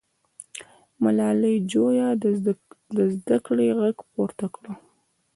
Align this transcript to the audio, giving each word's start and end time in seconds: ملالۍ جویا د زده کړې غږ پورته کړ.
ملالۍ 1.03 1.55
جویا 1.71 2.09
د 2.95 2.99
زده 3.17 3.37
کړې 3.45 3.67
غږ 3.79 3.97
پورته 4.11 4.45
کړ. 4.55 4.65